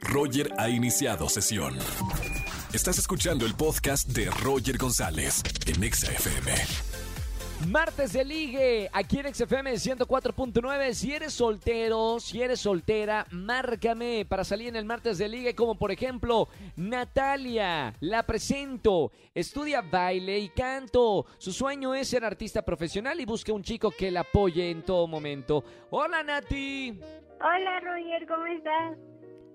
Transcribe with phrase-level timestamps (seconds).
[0.00, 1.76] Roger ha iniciado sesión.
[2.72, 6.52] Estás escuchando el podcast de Roger González en Exa FM.
[7.68, 10.94] Martes de Ligue, aquí en XFM 104.9.
[10.94, 15.74] Si eres soltero, si eres soltera, márcame para salir en el Martes de Ligue, como
[15.74, 17.94] por ejemplo Natalia.
[18.00, 21.26] La presento, estudia baile y canto.
[21.36, 25.06] Su sueño es ser artista profesional y busca un chico que la apoye en todo
[25.06, 25.62] momento.
[25.90, 26.98] Hola Nati.
[27.40, 29.09] Hola Roger, ¿cómo estás?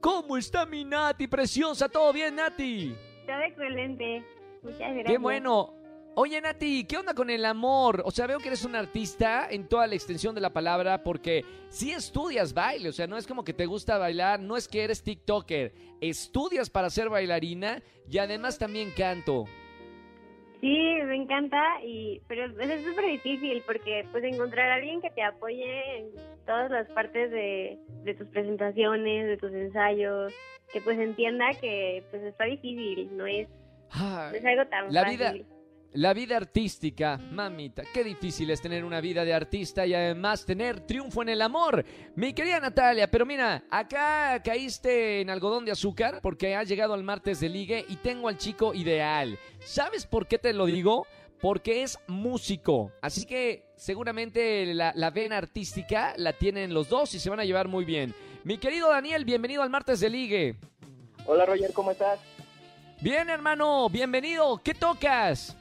[0.00, 1.88] ¿Cómo está mi Nati, preciosa?
[1.88, 2.94] ¿Todo bien, Nati?
[3.26, 4.24] Todo excelente.
[4.62, 5.06] Muchas gracias.
[5.06, 5.74] Qué bueno.
[6.14, 8.02] Oye, Nati, ¿qué onda con el amor?
[8.04, 11.44] O sea, veo que eres un artista en toda la extensión de la palabra porque
[11.68, 14.82] sí estudias baile, o sea, no es como que te gusta bailar, no es que
[14.82, 19.44] eres TikToker, estudias para ser bailarina y además también canto.
[20.60, 25.22] Sí, me encanta, y pero es súper difícil porque pues encontrar a alguien que te
[25.22, 26.10] apoye en
[26.44, 30.34] todas las partes de, de tus presentaciones, de tus ensayos,
[30.72, 33.48] que pues entienda que pues está difícil, no es,
[33.98, 35.18] no es algo tan la fácil.
[35.18, 35.34] vida,
[35.92, 40.80] la vida artística, mamita, qué difícil es tener una vida de artista y además tener
[40.80, 41.84] triunfo en el amor.
[42.14, 47.02] Mi querida Natalia, pero mira, acá caíste en algodón de azúcar porque has llegado al
[47.02, 49.36] martes de ligue y tengo al chico ideal.
[49.64, 51.06] ¿Sabes por qué te lo digo?
[51.40, 52.92] Porque es músico.
[53.02, 57.44] Así que seguramente la, la vena artística la tienen los dos y se van a
[57.44, 58.14] llevar muy bien.
[58.44, 60.56] Mi querido Daniel, bienvenido al martes de ligue.
[61.26, 62.20] Hola Roger, ¿cómo estás?
[63.00, 64.60] Bien, hermano, bienvenido.
[64.62, 65.56] ¿Qué tocas?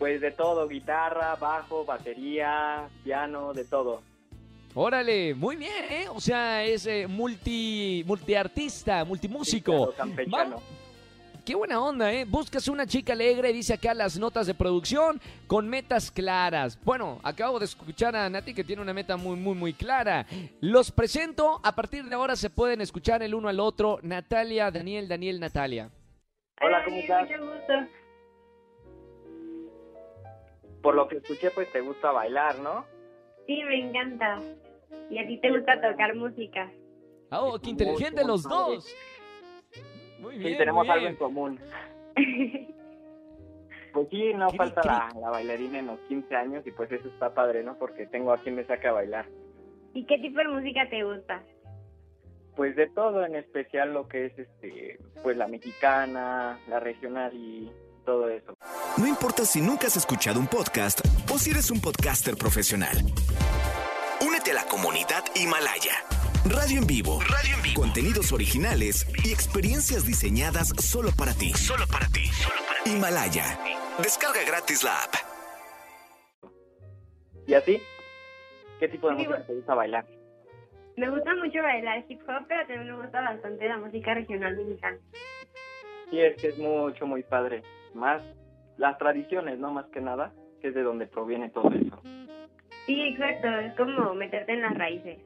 [0.00, 4.00] Pues de todo, guitarra, bajo, batería, piano, de todo.
[4.74, 6.06] Órale, muy bien, ¿eh?
[6.08, 9.72] O sea, es eh, multi, multiartista, multimúsico.
[9.72, 10.36] Sí, claro, campechano.
[10.56, 10.62] Vamos-
[11.44, 12.24] Qué buena onda, ¿eh?
[12.26, 16.78] Buscas una chica alegre, dice acá las notas de producción, con metas claras.
[16.82, 20.26] Bueno, acabo de escuchar a Nati que tiene una meta muy, muy, muy clara.
[20.62, 23.98] Los presento, a partir de ahora se pueden escuchar el uno al otro.
[24.02, 25.90] Natalia, Daniel, Daniel, Natalia.
[26.62, 27.28] Hola, ¿cómo estás?
[27.28, 27.72] Mucho gusto.
[30.82, 32.84] Por lo que escuché, pues te gusta bailar, ¿no?
[33.46, 34.40] Sí, me encanta.
[35.10, 36.70] Y a ti te gusta tocar música.
[37.30, 38.94] Ah, Oh, qué inteligente los dos.
[40.18, 41.60] Muy bien, sí, tenemos muy algo en común.
[43.92, 47.34] Pues sí, no falta la, la bailarina en los 15 años y pues eso está
[47.34, 47.76] padre, ¿no?
[47.76, 49.26] Porque tengo a quien me saca a bailar.
[49.94, 51.42] ¿Y qué tipo de música te gusta?
[52.54, 57.68] Pues de todo, en especial lo que es, este, pues la mexicana, la regional y
[58.04, 58.54] todo eso.
[59.00, 61.00] No importa si nunca has escuchado un podcast
[61.32, 62.98] o si eres un podcaster profesional.
[64.20, 66.04] Únete a la comunidad Himalaya.
[66.44, 67.18] Radio en vivo.
[67.22, 67.80] Radio en vivo.
[67.80, 71.48] Contenidos originales y experiencias diseñadas solo para ti.
[71.54, 72.28] Solo para ti.
[72.84, 73.58] Himalaya.
[74.02, 75.14] Descarga gratis la app.
[77.46, 77.80] ¿Y a ti?
[78.80, 80.04] ¿Qué tipo de Sí, música te gusta bailar?
[80.98, 84.98] Me gusta mucho bailar hip hop, pero también me gusta bastante la música regional mexicana.
[86.10, 87.62] Sí, es que es mucho, muy padre.
[87.94, 88.20] Más
[88.80, 89.70] las tradiciones, ¿no?
[89.70, 92.00] Más que nada, que es de donde proviene todo eso.
[92.86, 95.18] Sí, exacto, es como meterte en las raíces.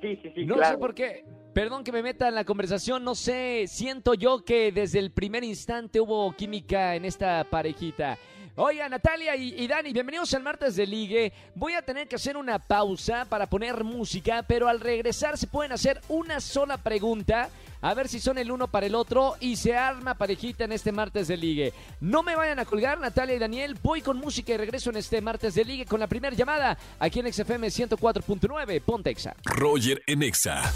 [0.00, 0.72] Sí, sí, sí, no claro.
[0.72, 1.24] sé por qué.
[1.54, 5.44] Perdón que me meta en la conversación, no sé, siento yo que desde el primer
[5.44, 8.18] instante hubo química en esta parejita.
[8.56, 11.32] Oiga, Natalia y, y Dani, bienvenidos al martes de ligue.
[11.54, 15.72] Voy a tener que hacer una pausa para poner música, pero al regresar se pueden
[15.72, 17.48] hacer una sola pregunta,
[17.80, 20.92] a ver si son el uno para el otro y se arma parejita en este
[20.92, 21.72] martes de ligue.
[22.00, 25.20] No me vayan a colgar, Natalia y Daniel, voy con música y regreso en este
[25.20, 29.34] martes de ligue con la primera llamada aquí en XFM 104.9, Pontexa.
[29.44, 30.70] Roger en Exa.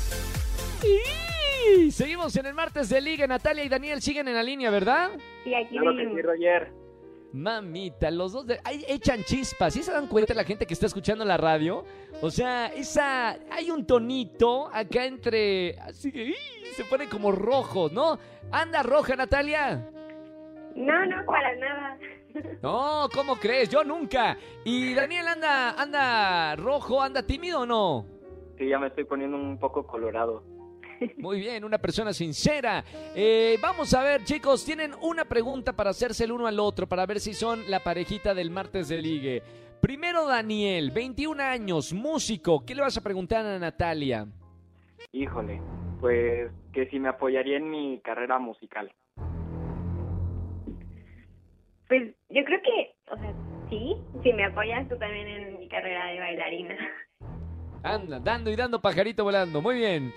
[1.76, 3.26] Y seguimos en el martes de Liga.
[3.26, 5.10] Natalia y Daniel siguen en la línea, ¿verdad?
[5.44, 6.16] Sí, aquí Claro que seguimos.
[6.16, 6.83] sí, Roger.
[7.34, 9.74] Mamita, los dos de- ay, echan chispas.
[9.74, 11.84] ¿Sí se dan cuenta la gente que está escuchando la radio?
[12.22, 16.32] O sea, esa hay un tonito acá entre así que
[16.76, 18.18] se pone como rojo, ¿no?
[18.52, 19.90] Anda roja, Natalia.
[20.76, 21.98] No, no, para nada.
[22.62, 23.68] No, ¿cómo crees?
[23.68, 24.36] Yo nunca.
[24.64, 28.06] Y Daniel anda anda rojo, anda tímido o no?
[28.58, 30.44] Sí, ya me estoy poniendo un poco colorado.
[31.18, 32.84] Muy bien, una persona sincera.
[33.14, 37.06] Eh, vamos a ver, chicos, tienen una pregunta para hacerse el uno al otro, para
[37.06, 39.42] ver si son la parejita del martes de ligue.
[39.80, 42.64] Primero, Daniel, 21 años, músico.
[42.64, 44.26] ¿Qué le vas a preguntar a Natalia?
[45.12, 45.60] Híjole,
[46.00, 48.90] pues que si me apoyaría en mi carrera musical.
[51.88, 53.34] Pues yo creo que, o sea,
[53.68, 56.76] sí, si me apoyas tú también en mi carrera de bailarina.
[57.82, 59.60] Anda, dando y dando pajarito volando.
[59.60, 60.12] Muy bien.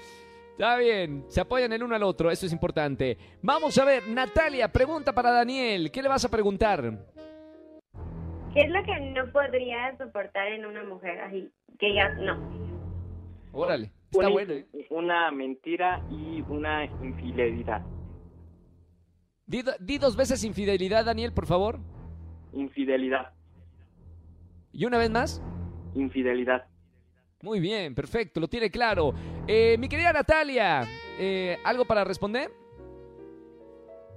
[0.57, 3.15] Está bien, se apoyan el uno al otro, eso es importante.
[3.43, 5.91] Vamos a ver, Natalia, pregunta para Daniel.
[5.91, 6.97] ¿Qué le vas a preguntar?
[8.55, 11.51] ¿Qué es lo que no podrías soportar en una mujer así?
[11.77, 12.39] Que digas, no.
[13.51, 13.91] Órale.
[14.09, 14.53] Está una, bueno.
[14.53, 14.65] ¿eh?
[14.89, 17.83] una mentira y una infidelidad.
[19.45, 21.77] Di dos veces infidelidad, Daniel, por favor.
[22.51, 23.31] Infidelidad.
[24.71, 25.39] Y una vez más.
[25.93, 26.65] Infidelidad.
[27.41, 29.13] Muy bien, perfecto, lo tiene claro.
[29.47, 30.85] Eh, mi querida Natalia,
[31.19, 32.49] eh, ¿algo para responder?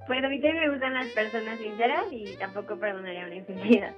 [0.07, 3.95] Pues a mí también me gustan las personas sinceras y tampoco perdonaría una infidelidad.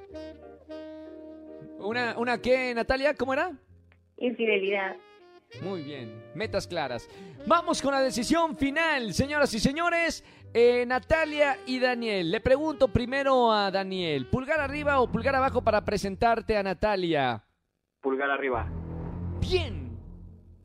[1.79, 3.15] ¿Una, una qué, Natalia?
[3.15, 3.53] ¿Cómo era?
[4.19, 4.97] Infidelidad.
[5.61, 7.09] Muy bien, metas claras.
[7.47, 10.25] Vamos con la decisión final, señoras y señores.
[10.55, 12.31] Eh, Natalia y Daniel.
[12.31, 17.43] Le pregunto primero a Daniel, ¿pulgar arriba o pulgar abajo para presentarte a Natalia?
[18.01, 18.71] Pulgar arriba.
[19.43, 19.99] Bien.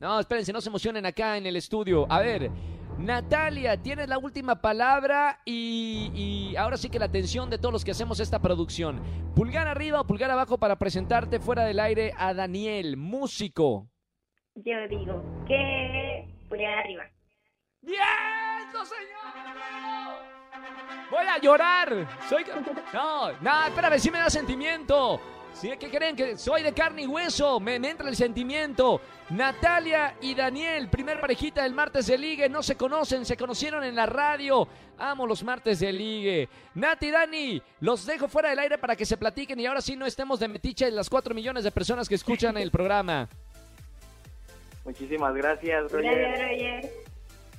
[0.00, 2.06] No, espérense, no se emocionen acá en el estudio.
[2.08, 2.50] A ver,
[2.96, 7.84] Natalia, tienes la última palabra y, y ahora sí que la atención de todos los
[7.84, 9.02] que hacemos esta producción.
[9.34, 13.90] Pulgar arriba o pulgar abajo para presentarte fuera del aire a Daniel, músico.
[14.54, 17.04] Yo digo que pulgar arriba.
[17.82, 17.98] ¡Bien,
[18.72, 20.28] no, señor!
[21.10, 22.06] Voy a llorar.
[22.28, 22.44] Soy...
[22.92, 25.20] No, no, espérame, sí me da sentimiento.
[25.60, 25.72] ¿Sí?
[25.78, 26.14] ¿Qué creen?
[26.14, 27.58] Que soy de carne y hueso.
[27.58, 29.00] Me, me entra el sentimiento.
[29.30, 32.48] Natalia y Daniel, primer parejita del martes de ligue.
[32.48, 34.68] No se conocen, se conocieron en la radio.
[34.98, 36.48] Amo los martes de ligue.
[36.74, 39.96] Nati y Dani, los dejo fuera del aire para que se platiquen y ahora sí
[39.96, 43.28] no estemos de metiche de las cuatro millones de personas que escuchan el programa.
[44.84, 46.18] Muchísimas gracias, Roger.
[46.18, 47.07] Gracias, Roger.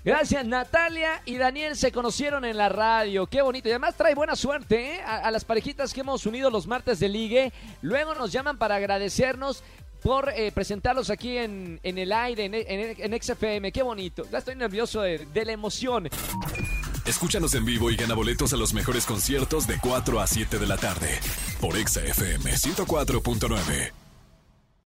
[0.03, 3.27] Gracias, Natalia y Daniel se conocieron en la radio.
[3.27, 3.67] Qué bonito.
[3.67, 5.01] Y además trae buena suerte ¿eh?
[5.01, 7.51] a, las parejitas que hemos unido los martes de ligue.
[7.81, 9.63] Luego nos llaman para agradecernos
[10.01, 13.71] por eh, presentarlos aquí en, en el aire, en, en, XFM.
[13.71, 14.25] Qué bonito.
[14.31, 16.09] Ya estoy nervioso de, de la emoción.
[17.05, 20.67] Escúchanos en vivo y gana boletos a los mejores conciertos de 4 a 7 de
[20.67, 21.19] la tarde
[21.59, 23.98] por Exa FM 104.9.